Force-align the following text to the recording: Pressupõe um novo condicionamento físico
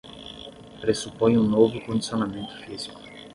Pressupõe 0.85 1.37
um 1.41 1.51
novo 1.51 1.79
condicionamento 1.91 2.57
físico 2.65 2.99